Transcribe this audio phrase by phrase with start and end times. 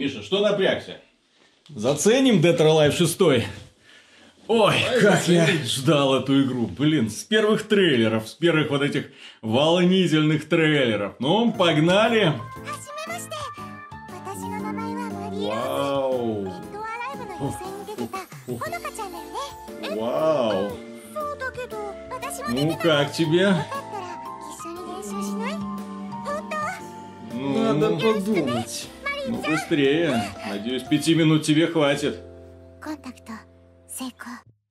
[0.00, 0.96] Миша, что напрягся?
[1.68, 3.20] Заценим Dead or Alive 6.
[3.20, 3.44] Ой,
[4.48, 5.60] Давай как заценить.
[5.60, 6.66] я ждал эту игру.
[6.68, 9.08] Блин, с первых трейлеров, с первых вот этих
[9.42, 11.16] волнительных трейлеров.
[11.18, 12.32] Ну, погнали.
[15.32, 16.50] Вау.
[19.90, 20.72] Вау.
[22.48, 23.54] Ну, как тебе?
[27.34, 28.88] Надо подумать.
[29.28, 30.22] Ну, быстрее.
[30.48, 32.18] Надеюсь, пяти минут тебе хватит.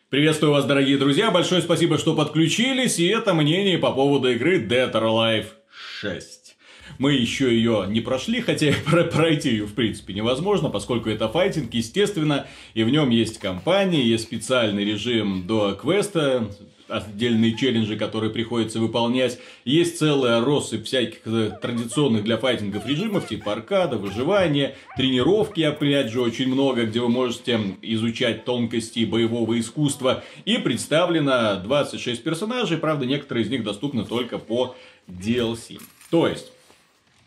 [0.10, 1.30] Приветствую вас, дорогие друзья.
[1.30, 3.00] Большое спасибо, что подключились.
[3.00, 5.46] И это мнение по поводу игры Dead or Alive
[6.02, 6.39] 6.
[6.98, 11.74] Мы еще ее не прошли, хотя про- пройти ее в принципе невозможно, поскольку это файтинг,
[11.74, 16.50] естественно, и в нем есть компания, есть специальный режим до квеста,
[16.90, 19.40] отдельные челленджи, которые приходится выполнять.
[19.64, 26.22] Есть целая россыпь всяких э, традиционных для файтингов режимов, типа аркада, выживания, тренировки, опять же,
[26.22, 30.24] очень много, где вы можете изучать тонкости боевого искусства.
[30.46, 34.76] И представлено 26 персонажей, правда, некоторые из них доступны только по
[35.08, 35.80] DLC.
[36.10, 36.52] То есть,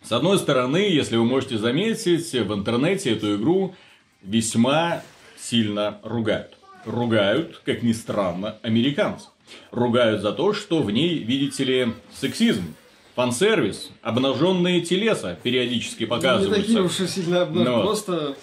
[0.02, 3.74] с одной стороны, если вы можете заметить, в интернете эту игру
[4.22, 5.02] весьма
[5.38, 6.56] сильно ругают.
[6.84, 9.26] Ругают, как ни странно, американцы.
[9.70, 12.74] Ругают за то, что в ней, видите ли, сексизм,
[13.14, 16.60] фан-сервис, обнаженные телеса периодически Не показываются.
[16.60, 17.82] такие уж и сильно обнаж- Но.
[17.82, 18.36] Просто,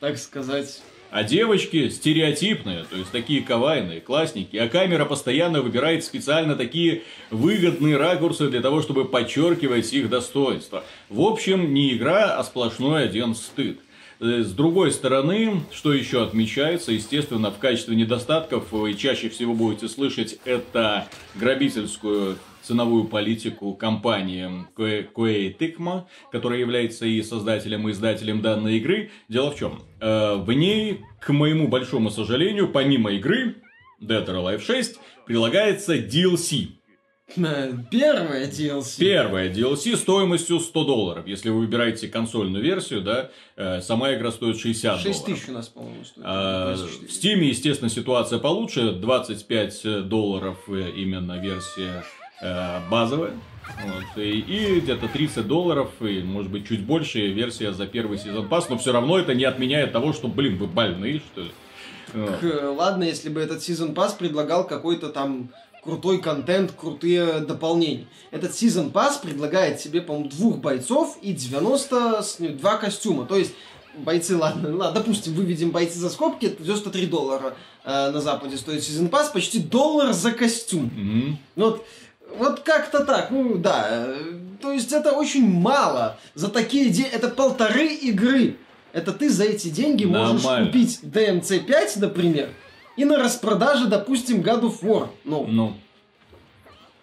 [0.00, 0.82] так сказать...
[1.12, 4.56] А девочки стереотипные, то есть такие кавайные, классники.
[4.56, 10.84] А камера постоянно выбирает специально такие выгодные ракурсы для того, чтобы подчеркивать их достоинства.
[11.10, 13.78] В общем, не игра, а сплошной один стыд.
[14.22, 19.88] Э, С другой стороны, что еще отмечается, естественно, в качестве недостатков вы чаще всего будете
[19.88, 28.76] слышать это грабительскую ценовую политику компании Koei Tecmo, которая является и создателем, и издателем данной
[28.76, 29.10] игры.
[29.28, 29.82] Дело в чем?
[30.00, 33.56] Э, В ней, к моему большому сожалению, помимо игры
[34.00, 36.68] Dead or Alive 6, прилагается DLC.
[37.36, 38.98] Э, Первое DLC.
[38.98, 41.26] Первая DLC стоимостью 100 долларов.
[41.26, 45.24] Если вы выбираете консольную версию, да, э, сама игра стоит 60 6 долларов.
[45.38, 46.24] тысяч у нас, по-моему, стоит.
[46.26, 47.08] А, 24.
[47.08, 48.92] В Steam, естественно, ситуация получше.
[48.92, 52.04] 25 долларов э, именно версия
[52.42, 53.32] э, базовая.
[53.86, 58.48] Вот, и, и где-то 30 долларов, и, может быть, чуть больше версия за первый сезон
[58.48, 61.50] пас, но все равно это не отменяет того, что, блин, вы больные, что ли.
[62.12, 62.38] Вот.
[62.40, 65.50] К- Ладно, если бы этот Season Pass предлагал какой-то там
[65.82, 68.06] крутой контент, крутые дополнения.
[68.30, 73.26] Этот Season Pass предлагает себе, по-моему, двух бойцов и 92 костюма.
[73.26, 73.52] То есть
[73.96, 77.54] бойцы, ладно, ладно, допустим, выведем бойцы за скобки, это 93 доллара
[77.84, 81.38] э, на Западе стоит Season Pass, почти доллар за костюм.
[81.56, 81.86] Ну Вот,
[82.38, 83.86] вот как-то так, ну да.
[83.90, 86.16] э, То есть это очень мало.
[86.34, 88.56] За такие деньги, это полторы игры.
[88.92, 90.66] Это ты за эти деньги можешь Нормально.
[90.66, 92.50] купить DMC 5, например,
[92.96, 95.08] и на распродаже, допустим, God of War.
[95.24, 95.74] Ну, Ну,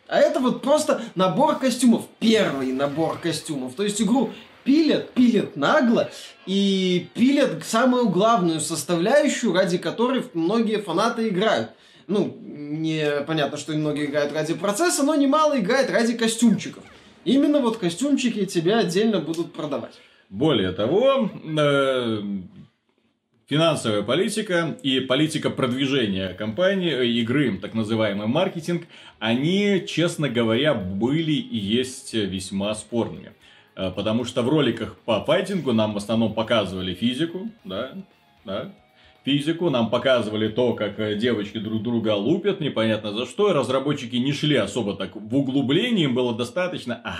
[0.09, 2.05] а это вот просто набор костюмов.
[2.19, 3.75] Первый набор костюмов.
[3.75, 4.31] То есть игру
[4.63, 6.09] пилят, пилят нагло
[6.47, 11.71] и пилят самую главную составляющую, ради которой многие фанаты играют.
[12.07, 16.83] Ну, не понятно, что многие играют ради процесса, но немало играет ради костюмчиков.
[17.23, 19.93] Именно вот костюмчики тебе отдельно будут продавать.
[20.29, 22.21] Более того, э,
[23.49, 28.87] финансовая политика и политика продвижения компании, э, игры, так называемый маркетинг,
[29.17, 33.33] они, честно говоря, были и есть весьма спорными.
[33.75, 37.93] Э, Потому что в роликах по файтингу нам в основном показывали физику, да,
[38.45, 38.71] да,
[39.25, 44.31] физику, нам показывали то, как э, девочки друг друга лупят, непонятно за что, разработчики не
[44.31, 47.17] шли особо так в углубление, им было достаточно, а,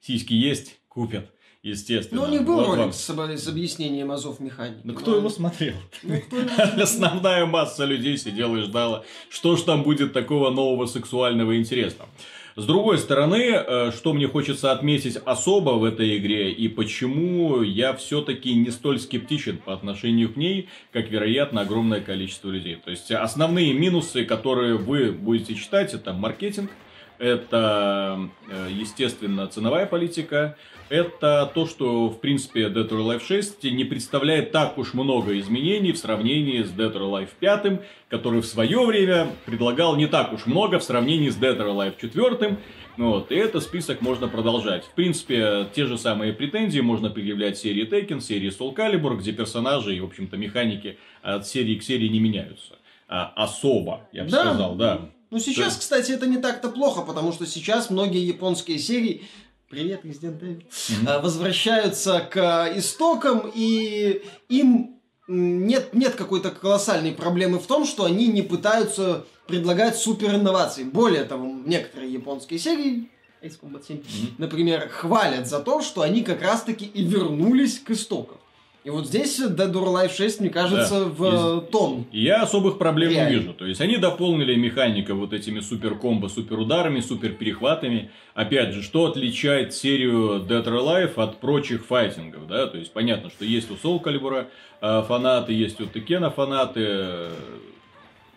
[0.00, 1.30] сиськи есть, купят,
[1.62, 2.22] естественно.
[2.22, 2.92] Ну, у них был Вот ролик вам.
[2.92, 4.80] с, об- с объяснением азов механики.
[4.84, 5.74] Ну, кто его смотрел?
[6.02, 6.50] Ну, кто его-
[6.82, 12.08] Основная масса людей сидела и ждала, что ж там будет такого нового сексуального интересного.
[12.56, 17.94] С другой стороны, э, что мне хочется отметить особо в этой игре и почему я
[17.94, 22.76] все-таки не столь скептичен по отношению к ней, как, вероятно, огромное количество людей.
[22.84, 26.70] То есть основные минусы, которые вы будете читать, это маркетинг,
[27.20, 30.56] это, э, естественно, ценовая политика,
[30.88, 35.92] это то, что, в принципе, Dead or Alive 6 не представляет так уж много изменений
[35.92, 40.46] в сравнении с Dead or Alive 5, который в свое время предлагал не так уж
[40.46, 42.56] много в сравнении с Dead or Alive 4.
[42.96, 44.84] Вот, и этот список можно продолжать.
[44.84, 49.94] В принципе, те же самые претензии можно предъявлять серии Tekken, серии Soul Calibur, где персонажи
[49.94, 52.78] и, в общем-то, механики от серии к серии не меняются.
[53.08, 54.40] А, особо, я бы Да.
[54.40, 55.00] сказал, да.
[55.30, 55.80] Ну, сейчас, Да.
[55.80, 59.22] кстати, это не так-то плохо, потому что сейчас многие японские серии
[59.68, 60.64] Привет, Resident Evil.
[61.06, 64.96] А, возвращаются к а, истокам, и им
[65.28, 70.82] нет, нет какой-то колоссальной проблемы в том, что они не пытаются предлагать супер инновации.
[70.82, 73.08] Более того, некоторые японские серии
[73.42, 74.02] Ace Combat 7,
[74.38, 78.38] например, хвалят за то, что они как раз-таки и вернулись к истокам.
[78.82, 81.10] И вот здесь Dead or Alive 6, мне кажется, Да.
[81.10, 82.06] в э, тон.
[82.12, 83.30] И Я особых проблем не Реально.
[83.36, 83.52] вижу.
[83.52, 88.10] То есть они дополнили механика вот этими супер комбо, супер ударами, супер перехватами.
[88.34, 92.66] Опять же, что отличает серию Dead or Alive от прочих файтингов, да?
[92.68, 94.46] То есть понятно, что есть у Soul Calibur
[94.80, 97.28] э, фанаты, есть у Текена фанаты.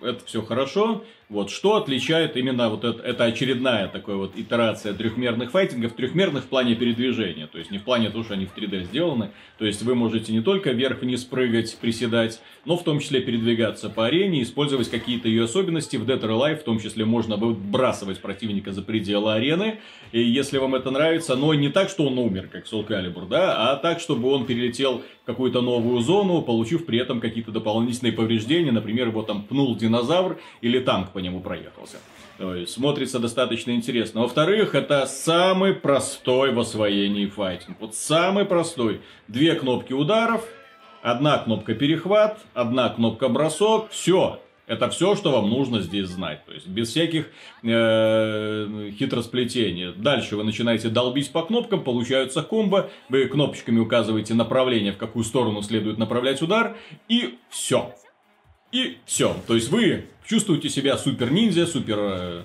[0.04, 1.04] Это все хорошо.
[1.30, 6.48] Вот что отличает именно вот это, это очередная такая вот итерация трехмерных файтингов, трехмерных в
[6.48, 9.82] плане передвижения, то есть не в плане того, что они в 3D сделаны, то есть
[9.82, 14.92] вы можете не только вверх-вниз прыгать, приседать, но в том числе передвигаться по арене, использовать
[14.92, 15.98] какие-то ее особенности.
[15.98, 19.80] В Dead or Alive в том числе можно выбрасывать противника за пределы арены,
[20.12, 23.72] и если вам это нравится, но не так, что он умер, как Soul Calibur, да,
[23.72, 28.72] а так, чтобы он перелетел в какую-то новую зону, получив при этом какие-то дополнительные повреждения,
[28.72, 31.98] например, его там пнул динозавр или танк по нему проехался.
[32.38, 34.22] То есть, смотрится достаточно интересно.
[34.22, 37.78] Во-вторых, это самый простой в освоении файтинг.
[37.80, 39.02] Вот самый простой.
[39.28, 40.44] Две кнопки ударов,
[41.04, 43.92] одна кнопка перехват, одна кнопка бросок.
[43.92, 44.40] Все.
[44.66, 46.44] Это все, что вам нужно здесь знать.
[46.46, 47.28] То есть, без всяких
[47.64, 49.94] э, хитросплетений.
[49.94, 52.90] Дальше вы начинаете долбить по кнопкам, получаются комбо.
[53.10, 56.78] Вы кнопочками указываете направление, в какую сторону следует направлять удар.
[57.10, 57.94] И все.
[58.74, 59.36] И все.
[59.48, 62.44] То есть вы чувствуете себя супер ниндзя, супер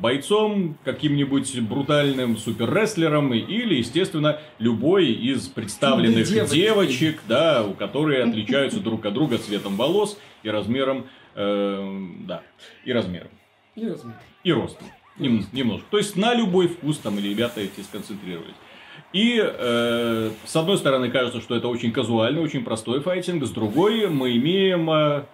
[0.00, 6.54] бойцом, каким-нибудь брутальным супер рестлером или, естественно, любой из представленных Девочки.
[6.54, 12.42] девочек, да, у которые отличаются друг от друга цветом волос и размером, э, да,
[12.84, 13.30] и размером,
[13.74, 14.14] И размер.
[14.44, 14.86] и ростом.
[15.18, 15.86] Нем- немножко.
[15.90, 18.54] То есть на любой вкус там и ребята эти сконцентрировались.
[19.12, 24.08] И э, с одной стороны кажется, что это очень казуальный, очень простой файтинг, с другой
[24.08, 25.24] мы имеем э,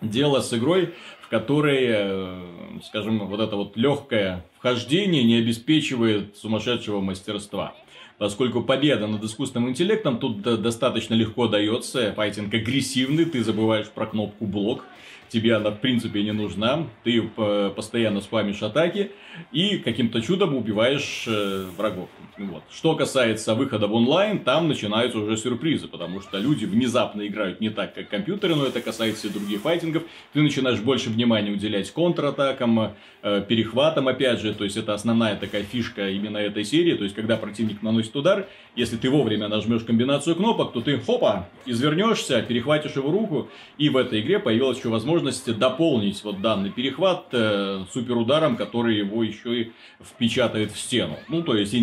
[0.00, 2.42] дело с игрой, в которой, э,
[2.84, 7.74] скажем, вот это вот легкое вхождение не обеспечивает сумасшедшего мастерства.
[8.18, 14.06] Поскольку победа над искусственным интеллектом тут до- достаточно легко дается, файтинг агрессивный, ты забываешь про
[14.06, 14.84] кнопку блок,
[15.28, 19.10] тебе она в принципе не нужна, ты э, постоянно спамишь атаки
[19.52, 22.08] и каким-то чудом убиваешь э, врагов.
[22.38, 22.62] Вот.
[22.70, 27.70] Что касается выхода в онлайн, там начинаются уже сюрпризы, потому что люди внезапно играют не
[27.70, 30.02] так, как компьютеры, но это касается и других файтингов.
[30.34, 35.62] Ты начинаешь больше внимания уделять контратакам, э, перехватам, опять же, то есть это основная такая
[35.62, 40.36] фишка именно этой серии, то есть когда противник наносит удар, если ты вовремя нажмешь комбинацию
[40.36, 43.48] кнопок, то ты хопа, извернешься, перехватишь его руку,
[43.78, 49.22] и в этой игре появилась еще возможность дополнить вот данный перехват э, суперударом, который его
[49.22, 49.72] еще и
[50.04, 51.18] впечатает в стену.
[51.28, 51.74] Ну, то есть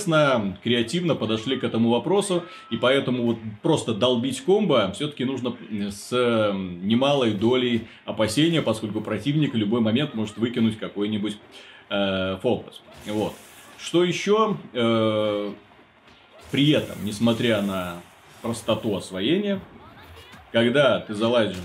[0.00, 6.08] интересно, креативно подошли к этому вопросу, и поэтому вот просто долбить комбо все-таки нужно с
[6.12, 11.36] э, немалой долей опасения, поскольку противник в любой момент может выкинуть какой-нибудь
[11.90, 12.82] э, фокус.
[13.06, 13.34] Вот.
[13.78, 14.56] Что еще?
[14.72, 15.52] Э,
[16.50, 18.00] при этом, несмотря на
[18.42, 19.60] простоту освоения,
[20.52, 21.56] когда ты залазишь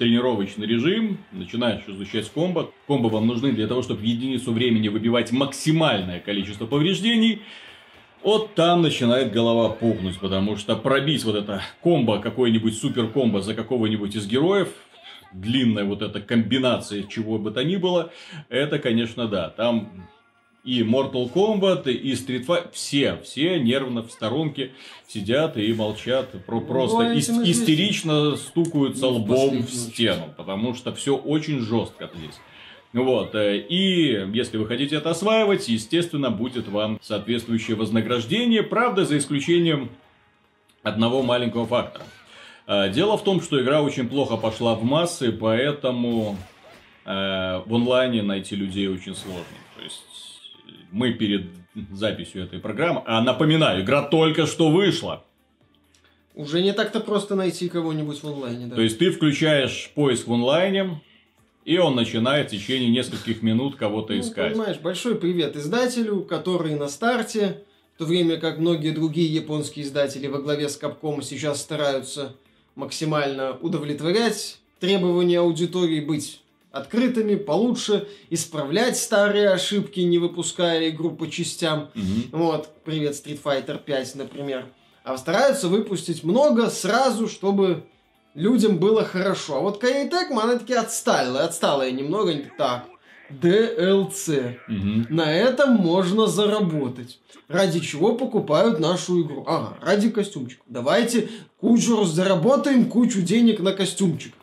[0.00, 5.30] тренировочный режим, начинаешь изучать комбо, комбо вам нужны для того, чтобы в единицу времени выбивать
[5.30, 7.42] максимальное количество повреждений,
[8.22, 13.54] вот там начинает голова пухнуть, потому что пробить вот это комбо, какой-нибудь супер комбо за
[13.54, 14.68] какого-нибудь из героев,
[15.34, 18.10] длинная вот эта комбинация чего бы то ни было,
[18.48, 20.08] это, конечно, да, там
[20.64, 24.72] и Mortal Kombat, и Street Fighter, все, все нервно в сторонке
[25.08, 27.50] сидят и молчат, про, просто Ну, ис- этим известно.
[27.50, 32.38] истерично стукаются Ну, лбом в стену, потому что все очень жестко здесь.
[32.92, 39.16] Вот, э, и если вы хотите это осваивать, естественно, будет вам соответствующее вознаграждение, правда, за
[39.18, 39.90] исключением
[40.82, 42.04] одного маленького фактора.
[42.66, 46.36] Э, Дело в том, что игра очень плохо пошла в массы, поэтому
[47.06, 49.44] э, в онлайне найти людей очень сложно.
[49.76, 50.29] То есть
[50.90, 51.46] мы перед
[51.92, 55.24] записью этой программы, а напоминаю, игра только что вышла.
[56.34, 58.76] Уже не так-то просто найти кого-нибудь в онлайне, да.
[58.76, 61.00] То есть ты включаешь поиск в онлайне,
[61.64, 64.52] и он начинает в течение нескольких минут кого-то Ну, искать.
[64.52, 67.62] понимаешь, большой привет издателю, который на старте,
[67.94, 72.34] в то время как многие другие японские издатели во главе с Capcom сейчас стараются
[72.74, 76.40] максимально удовлетворять требования аудитории, быть
[76.72, 81.90] открытыми, получше, исправлять старые ошибки, не выпуская игру по частям.
[81.94, 82.24] Мгм.
[82.32, 84.66] Вот, привет, Street Fighter 5, например.
[85.02, 87.84] А стараются выпустить много сразу, чтобы
[88.34, 89.56] людям было хорошо.
[89.56, 92.30] А вот Koei Tecmo, она таки отсталая, отсталая немного.
[92.30, 92.84] Они такие, Так,
[93.30, 94.56] DLC.
[94.68, 95.06] Мгм.
[95.10, 97.18] На этом можно заработать.
[97.48, 99.44] Ради чего покупают нашу игру?
[99.46, 100.62] Ага, ради костюмчика.
[100.66, 101.28] Давайте
[101.60, 104.34] кучу раз- заработаем кучу денег на костюмчик.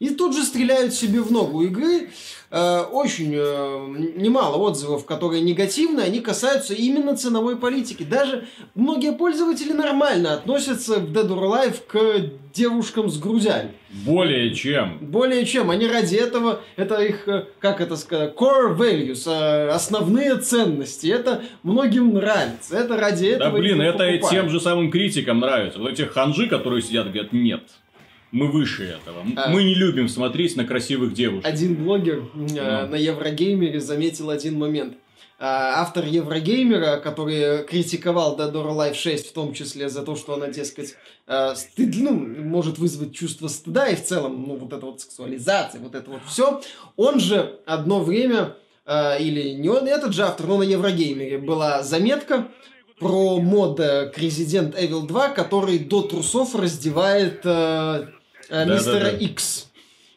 [0.00, 2.10] И тут же стреляют себе в ногу игры.
[2.50, 8.04] Э, очень э, немало отзывов, которые негативные, они касаются именно ценовой политики.
[8.04, 8.46] Даже
[8.76, 13.72] многие пользователи нормально относятся в Dead or Alive к девушкам с грудями.
[14.06, 14.98] Более чем.
[15.00, 19.26] Более чем, они ради этого, это их, э, как это сказать, core values,
[19.70, 21.08] основные ценности.
[21.08, 22.76] Это многим нравится.
[22.76, 23.58] Это ради Да этого.
[23.58, 24.30] блин, их и это покупают.
[24.30, 25.80] тем же самым критикам нравится.
[25.80, 27.62] Вот эти ханжи, которые сидят, говорят, нет.
[28.34, 29.24] Мы выше этого.
[29.36, 29.48] А.
[29.48, 31.46] Мы не любим смотреть на красивых девушек.
[31.46, 34.94] Один блогер э, на Еврогеймере заметил один момент.
[35.38, 40.34] А, Автор Еврогеймера, который критиковал Dead or Alive 6, в том числе за то, что
[40.34, 40.96] она, дескать,
[41.28, 45.80] э, стыд, ну, может вызвать чувство стыда и в целом, ну, вот эта вот сексуализация,
[45.80, 46.60] вот это вот все,
[46.96, 51.84] он же одно время, э, или не он, этот же автор, но на Еврогеймере была
[51.84, 52.48] заметка
[52.98, 58.08] про мод к Resident Evil 2, который до трусов раздевает э,
[58.48, 59.70] э, мистера Икс.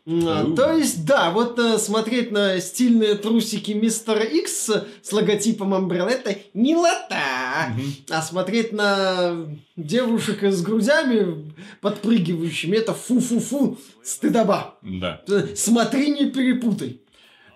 [0.10, 0.56] А.
[0.56, 4.70] То есть, да, вот э, смотреть на стильные трусики мистера Икс
[5.02, 7.74] с логотипом Umbrella это милота.
[7.76, 7.94] Мгм.
[8.10, 14.76] А смотреть на девушек с грудями подпрыгивающими это фу-фу-фу, стыдоба.
[14.82, 15.22] Да.
[15.28, 17.02] Э, Смотри, не перепутай.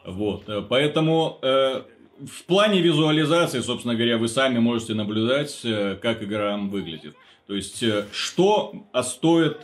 [0.05, 1.83] Вот, поэтому э,
[2.19, 5.61] в плане визуализации, собственно говоря, вы сами можете наблюдать,
[6.01, 7.15] как игра выглядит.
[7.47, 9.57] То есть, что а, стоит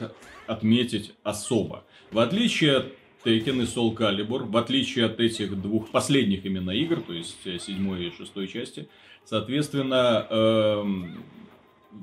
[0.48, 1.84] отметить особо.
[2.12, 7.01] В отличие от Tekken и Soul Calibur, в отличие от этих двух последних именно игр,
[7.01, 8.88] то есть э, седьмой и шестой части,
[9.25, 11.18] соответственно, эм,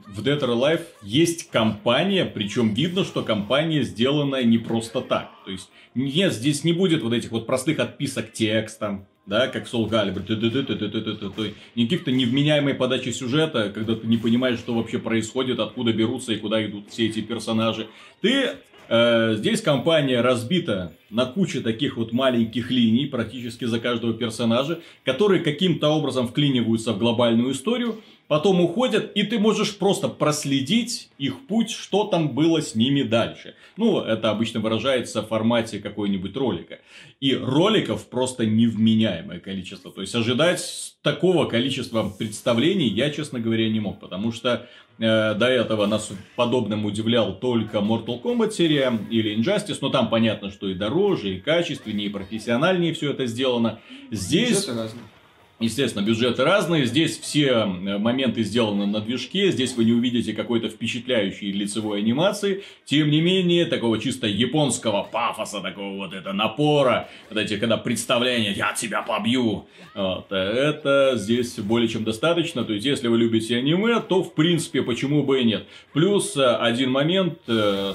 [0.07, 5.31] в Dead or Alive есть компания, причем видно, что компания сделана не просто так.
[5.45, 10.23] То есть, нет, здесь не будет вот этих вот простых отписок текстом, да, как Calibur,
[10.23, 11.55] ты-ты-ты-ты-ты-ты-ты-ты.
[11.75, 16.65] никаких-то невменяемой подачи сюжета, когда ты не понимаешь, что вообще происходит, откуда берутся и куда
[16.65, 17.87] идут все эти персонажи.
[18.21, 18.51] Ты
[18.89, 25.43] э, здесь компания разбита на куче таких вот маленьких линий, практически за каждого персонажа, которые
[25.43, 31.71] каким-то образом вклиниваются в глобальную историю, потом уходят, и ты можешь просто проследить их путь,
[31.71, 33.55] что там было с ними дальше.
[33.77, 36.79] Ну, это обычно выражается в формате какой-нибудь ролика.
[37.21, 39.91] И роликов просто невменяемое количество.
[39.91, 44.01] То есть ожидать такого количества представлений я, честно говоря, не мог.
[44.01, 44.67] Потому что
[44.99, 49.79] э, до этого нас подобным удивлял только Mortal Kombat серия или Injustice.
[49.81, 53.81] Но там понятно, что и дороже, и качественнее, и профессиональнее все это сделано.
[54.11, 54.69] Здесь...
[55.65, 56.85] Естественно, бюджеты разные.
[56.85, 59.51] Здесь все э, моменты сделаны на движке.
[59.51, 62.65] Здесь вы не увидите какой-то впечатляющей лицевой анимации.
[62.85, 67.09] Тем не менее, такого чисто японского пафоса, такого вот это напора.
[67.31, 69.67] Вот эти, когда представления «я тебя побью».
[69.95, 72.65] Вот, э, это здесь более чем достаточно.
[72.65, 75.67] То есть, если вы любите аниме, то, в принципе, почему бы и нет.
[75.95, 77.39] Плюс э, один момент,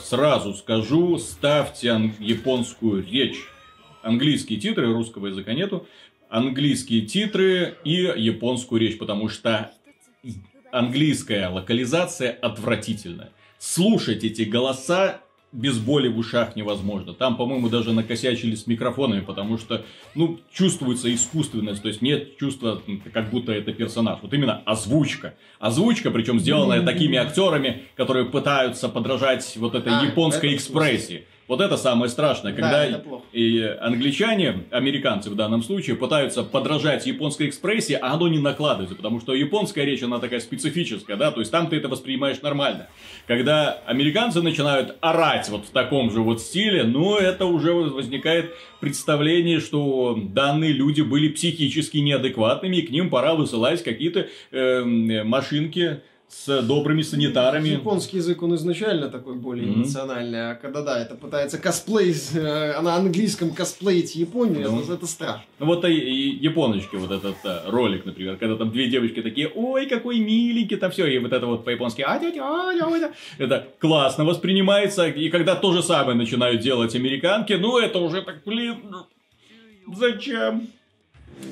[0.02, 3.38] сразу скажу, ставьте японскую речь.
[4.02, 5.86] Английские титры, русского языка нету
[6.30, 9.72] английские титры и японскую речь, потому что
[10.72, 13.32] английская локализация отвратительная.
[13.58, 15.22] Слушать эти голоса
[15.52, 17.14] без боли в ушах невозможно.
[17.14, 19.84] Там, по-моему, даже накосячили с микрофонами, потому что,
[20.14, 22.82] ну, чувствуется искусственность, то есть нет чувства,
[23.12, 24.20] как будто это персонаж.
[24.22, 25.34] Вот именно озвучка.
[25.60, 31.26] Озвучка, причем сделанная такими актерами, которые пытаются подражать вот этой А, японской экспрессии.
[31.50, 33.04] Вот это самое страшное, когда Да,
[33.34, 39.20] и англичане, американцы в данном случае, пытаются подражать японской экспрессии, а оно не накладывается, потому
[39.20, 42.88] что японская речь, она такая специфическая, да, то есть там ты это воспринимаешь нормально.
[43.26, 49.60] Когда американцы начинают орать вот в таком же вот стиле, ну, это уже возникает представление,
[49.60, 56.62] что данные люди были психически неадекватными, и к ним пора высылать какие-то эм, машинки с
[56.62, 57.70] добрыми санитарами.
[57.70, 59.82] Японский язык, он изначально такой более Мгм.
[59.82, 64.82] эмоциональный, а когда, да, это пытается косплей, э, а на английском косплеить Японию, Ну.
[64.82, 65.44] это, это страшно.
[65.58, 69.48] Ну, Вот и, и японочки, вот этот а, ролик, например, когда там две девочки такие,
[69.54, 73.12] ой, какой миленький, там все, и вот это вот по-японски, а дядя, а, дядя».
[73.40, 78.44] это классно воспринимается, и когда то же самое начинают делать американки, ну, это уже так,
[78.46, 78.78] блин,
[79.94, 80.68] зачем?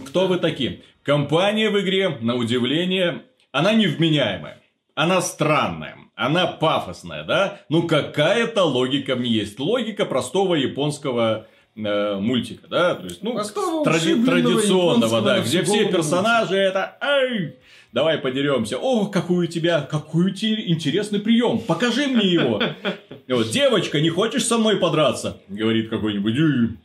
[0.06, 0.82] Кто вы такие?
[1.04, 4.62] Компания в игре, на удивление, она невменяемая.
[4.98, 7.60] Она странная, она пафосная, да?
[7.70, 9.60] Ну какая-то логика в ней есть.
[9.60, 12.96] Логика простого японского э, мультика, да?
[12.96, 17.58] То есть, ну, Простого, тради- традиционного, да, где все персонажи это «Эй,
[17.92, 18.80] давай подеремся.
[18.80, 21.60] О, какой у тебя, какой у тебя интересный прием.
[21.60, 22.60] Покажи мне его.
[23.28, 25.42] И вот, девочка, не хочешь со мной подраться?
[25.50, 26.78] Говорит какой-нибудь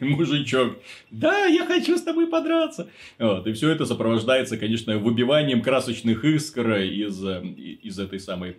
[0.00, 0.76] мужичок.
[1.10, 2.88] Да, я хочу с тобой подраться.
[3.18, 8.56] Вот, и все это сопровождается, конечно, выбиванием красочных искр из, э, из этой самой...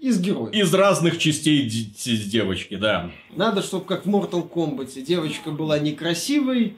[0.00, 0.54] Из героев.
[0.54, 3.10] Из разных частей девочки, да.
[3.34, 6.76] Надо, чтобы как в Mortal Kombat девочка была некрасивой,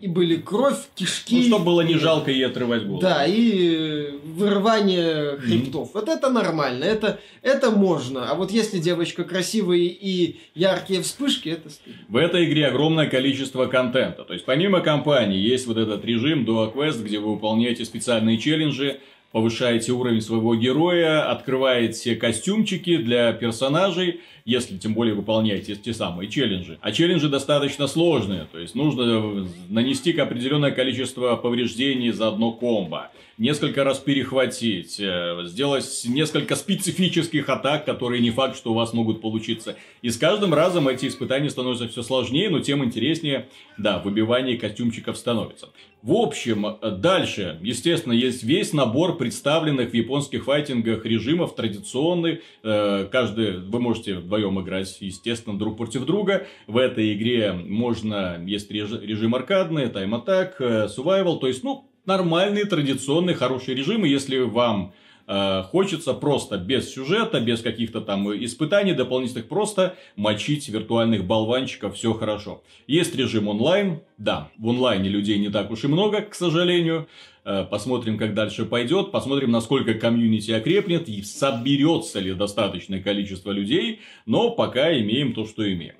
[0.00, 1.36] и были кровь, кишки.
[1.36, 3.02] Ну, чтобы было не жалко ей отрывать голову.
[3.02, 5.90] Да, и э, вырывание хребтов.
[5.92, 8.30] Вот это нормально, это, это можно.
[8.30, 12.00] А вот если девочка красивая и яркие вспышки, это стыдно.
[12.08, 14.24] В этой игре огромное количество контента.
[14.24, 19.00] То есть, помимо кампании, есть вот этот режим Duo Quest, где вы выполняете специальные челленджи,
[19.32, 26.78] повышаете уровень своего героя, открываете костюмчики для персонажей, если тем более выполняете те самые челленджи.
[26.80, 33.84] А челленджи достаточно сложные, то есть нужно нанести определенное количество повреждений за одно комбо, несколько
[33.84, 39.76] раз перехватить, э, сделать несколько специфических атак, которые не факт, что у вас могут получиться.
[40.02, 45.16] И с каждым разом эти испытания становятся все сложнее, но тем интереснее, да, выбивание костюмчиков
[45.16, 45.70] становится.
[46.02, 52.42] В общем, э, дальше, естественно, есть весь набор представленных в японских файтингах режимов традиционный.
[52.62, 56.46] Э, Каждый, вы можете вдвоем играть, естественно, друг против друга.
[56.68, 62.64] В этой игре можно, есть реж- режим аркадный, тайм-атак, э, survival, то есть, ну, нормальные,
[62.64, 64.92] традиционные, хорошие режимы, если вам
[65.30, 72.12] э, хочется просто без сюжета, без каких-то там испытаний дополнительных, просто мочить виртуальных болванчиков, все
[72.12, 72.62] хорошо.
[72.88, 77.08] Есть режим онлайн, да, в онлайне людей не так уж и много, к сожалению.
[77.44, 84.00] Э, Посмотрим, как дальше пойдет, посмотрим, насколько комьюнити окрепнет и соберется ли достаточное количество людей,
[84.26, 85.94] но пока имеем то, что имеем.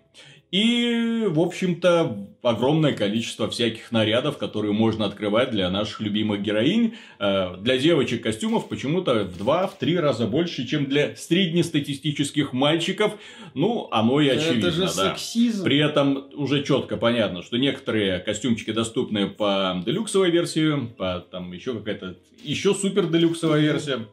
[0.51, 6.95] И, в общем-то, огромное количество всяких нарядов, которые можно открывать для наших любимых героинь.
[7.19, 13.13] Э, Для девочек костюмов почему-то в два-три раза больше, чем для среднестатистических мальчиков.
[13.55, 14.89] Ну, оно и очевидно, это же да.
[14.89, 15.65] сексизм.
[15.65, 21.75] При этом уже четко понятно, что некоторые костюмчики доступны по делюксовой версии, по там еще
[21.75, 24.07] какая-то еще супер делюксовая версия.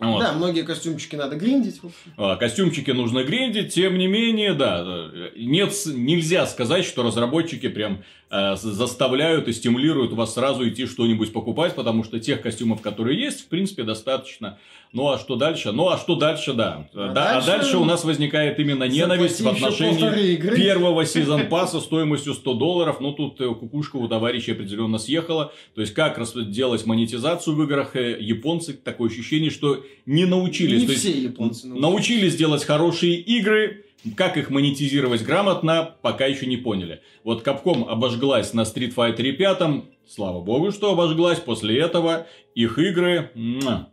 [0.00, 0.20] Вот.
[0.20, 1.80] Да, многие костюмчики надо гриндить.
[2.16, 8.02] А, Костюмчики нужно гриндить, тем не менее, да, э, нет, нельзя сказать, что разработчики прям
[8.30, 13.40] э, заставляют и стимулируют вас сразу идти что-нибудь покупать, потому что тех костюмов, которые есть,
[13.42, 14.58] в принципе, достаточно.
[14.92, 15.70] Ну а что дальше?
[15.72, 16.88] Ну а что дальше, да.
[16.94, 21.80] А да а дальше- дальше у нас возникает именно ненависть в отношении первого сезон пасса
[21.80, 22.96] стоимостью 100 долларов.
[23.00, 25.52] Ну тут э, кукушка у товарища определенно съехала.
[25.74, 30.80] То есть как рас- делать монетизацию в играх э, японцы, такое ощущение, что не научились.
[30.80, 31.82] Не То есть все японцы научились.
[31.82, 33.84] научились делать хорошие игры,
[34.16, 37.00] как их монетизировать грамотно, пока еще не поняли.
[37.24, 41.38] Вот Capcom обожглась на Street Fighter 5, слава богу, что обожглась.
[41.38, 43.30] После этого их игры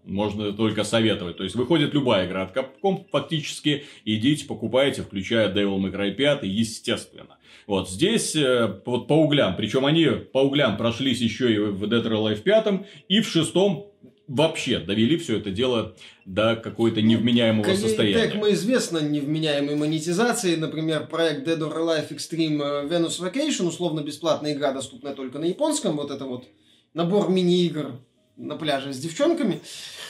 [0.05, 1.37] можно только советовать.
[1.37, 6.39] То есть выходит любая игра от Capcom фактически, идите, покупайте, включая Devil May Cry 5,
[6.43, 7.37] естественно.
[7.65, 12.01] Вот здесь э, вот по углям, причем они по углям прошлись еще и в Dead
[12.01, 13.91] or Alive 5, и в шестом
[14.27, 18.27] вообще довели все это дело до какой-то невменяемого Как- состояния.
[18.27, 24.01] Как мы известно, невменяемой монетизации, например, проект Dead or Alive Extreme э, Venus Vacation, условно
[24.01, 26.45] бесплатная игра, доступная только на японском, вот это вот
[26.93, 27.99] набор мини-игр
[28.35, 29.61] на пляже с девчонками,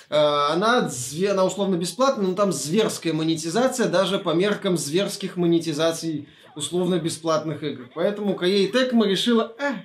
[0.09, 0.89] э, она,
[1.29, 7.89] она условно бесплатная, но там зверская монетизация, даже по меркам зверских монетизаций условно бесплатных игр.
[7.93, 9.75] Поэтому Koei Tecmo решила, а,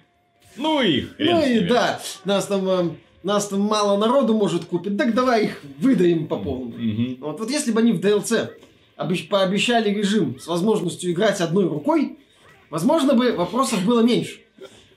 [0.56, 2.90] Ну и ну и да, нас там, э,
[3.22, 6.76] нас там мало народу может купить, так давай их выдаем по полной.
[6.78, 7.16] Мгм.
[7.20, 8.50] Вот, вот если бы они в DLC
[8.96, 12.18] обещ- пообещали режим с возможностью играть одной рукой,
[12.70, 14.40] возможно бы вопросов было меньше.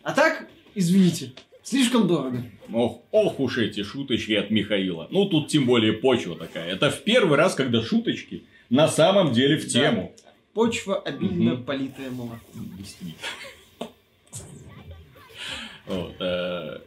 [0.03, 1.33] А так, извините,
[1.63, 2.43] слишком дорого.
[2.73, 5.07] Ох, ох уж эти шуточки от Михаила.
[5.11, 6.67] Ну, тут тем более почва такая.
[6.71, 9.69] Это в первый раз, когда шуточки на самом деле в Да.
[9.69, 10.11] тему.
[10.53, 11.63] Почва обильно Мгм.
[11.63, 12.39] политая молоком.
[12.77, 13.13] Действительно.
[15.87, 16.79] Вот, э,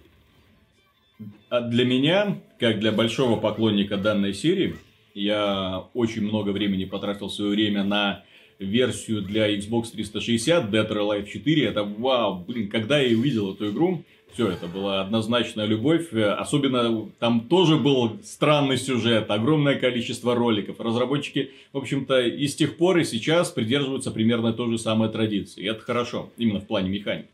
[1.50, 4.76] а для меня, как для большого поклонника данной серии,
[5.14, 8.22] я очень много времени потратил свое время на
[8.58, 11.64] версию для Xbox 360 Dead or Alive 4.
[11.64, 16.12] Это вау, блин, когда я увидел эту игру, все, это была однозначная любовь.
[16.12, 20.80] Особенно там тоже был странный сюжет, огромное количество роликов.
[20.80, 25.62] Разработчики, в общем-то, и с тех пор и сейчас придерживаются примерно той же самой традиции.
[25.62, 27.28] И это хорошо, именно в плане механики.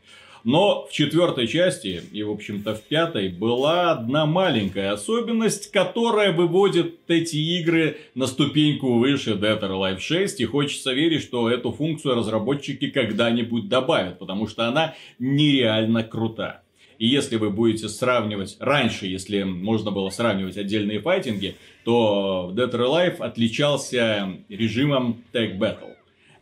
[0.44, 6.96] Но в четвертой части и, в общем-то, в пятой была одна маленькая особенность, которая выводит
[7.08, 10.40] эти игры на ступеньку выше Dead or Alive 6.
[10.40, 16.60] И хочется верить, что эту функцию разработчики когда-нибудь добавят, потому что она нереально крута.
[16.98, 22.80] И если вы будете сравнивать раньше, если можно было сравнивать отдельные файтинги, то Dead or
[22.80, 25.94] Alive отличался режимом Tag Battle.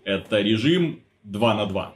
[0.04, 1.94] Это режим 2 на 2.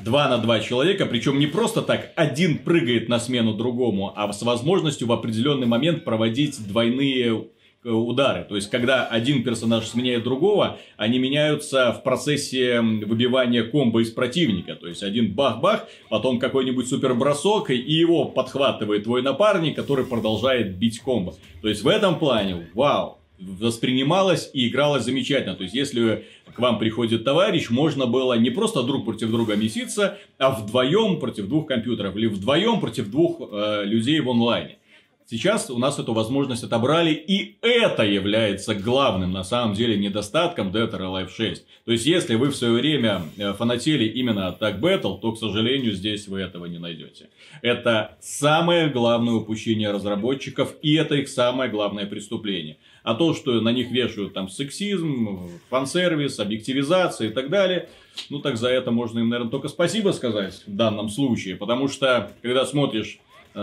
[0.00, 4.42] 2 на 2 человека, причем не просто так, один прыгает на смену другому, а с
[4.42, 7.46] возможностью в определенный момент проводить двойные
[7.84, 8.44] э, удары.
[8.44, 14.74] То есть, когда один персонаж сменяет другого, они меняются в процессе выбивания комбо из противника.
[14.74, 20.76] То есть, один бах-бах, потом какой-нибудь супер бросок, и его подхватывает твой напарник, который продолжает
[20.76, 21.34] бить комбо.
[21.62, 25.54] То есть, в этом плане, вау, воспринималось и игралось замечательно.
[25.54, 30.18] То есть, если к вам приходит товарищ, можно было не просто друг против друга меситься,
[30.38, 34.78] а вдвоем против двух компьютеров или вдвоем против двух э, людей в онлайне.
[35.28, 40.88] Сейчас у нас эту возможность отобрали, и это является главным, на самом деле, недостатком Dead
[40.88, 41.66] or Alive 6.
[41.84, 45.38] То есть, если вы в свое время э, фанатели именно от Tag Battle, то, к
[45.38, 47.28] сожалению, здесь вы этого не найдете.
[47.60, 52.76] Это самое главное упущение разработчиков, и это их самое главное преступление.
[53.02, 57.88] А то, что на них вешают там сексизм, фан-сервис, объективизация и так далее,
[58.30, 61.56] ну так за это можно им, наверное, только спасибо сказать в данном случае.
[61.56, 63.18] Потому что, когда смотришь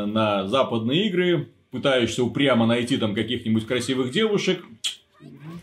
[0.06, 4.64] на западные игры, пытаешься упрямо найти там каких-нибудь красивых девушек,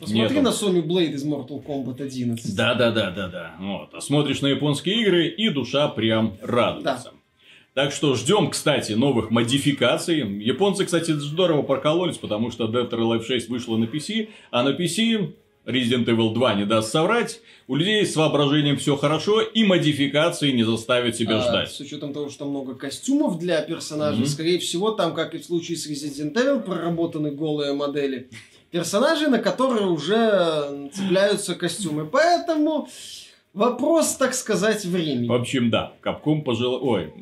[0.00, 0.42] Посмотри Нету.
[0.42, 2.56] на Соню Блейд из Mortal Kombat 11.
[2.56, 3.54] да, да, да, да, да.
[3.60, 3.90] Вот.
[3.92, 7.12] А смотришь на японские игры, и душа прям радуется.
[7.74, 10.20] Так что ждем, кстати, новых модификаций.
[10.42, 14.70] Японцы, кстати, здорово прокололись, потому что Dead or Alive 6 вышла на PC, а на
[14.70, 15.34] PC
[15.66, 17.40] Resident Evil 2 не даст соврать.
[17.68, 21.70] У людей с воображением все хорошо, и модификации не заставят себя А, ждать.
[21.70, 24.28] С учетом того, что много костюмов для персонажей, Мгм.
[24.28, 28.28] скорее всего, там, как и в случае с Resident Evil, проработаны голые модели
[28.70, 32.06] персонажей, на которые уже цепляются костюмы.
[32.06, 32.88] Поэтому
[33.52, 35.28] вопрос, так сказать, времени.
[35.28, 36.82] В общем, да, Capcom пожелал...
[36.84, 37.12] Ой,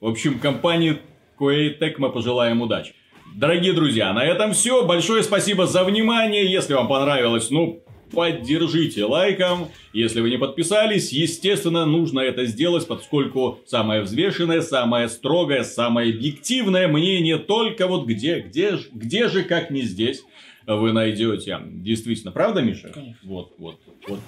[0.00, 0.98] в общем, компании
[1.38, 2.94] Koei Tecmo пожелаем удачи.
[3.38, 4.84] Дорогие друзья, на этом все.
[4.84, 6.50] Большое спасибо за внимание.
[6.50, 9.68] Если вам понравилось, ну, поддержите лайком.
[9.92, 16.88] Если вы не подписались, естественно, нужно это сделать, поскольку самое взвешенное, самое строгое, самое объективное
[16.88, 20.24] мнение только вот где, где, где же, как не здесь,
[20.66, 21.60] вы найдете.
[21.64, 22.88] Действительно, правда, Миша?
[22.88, 23.18] Конечно.
[23.22, 24.18] Вот, вот, вот.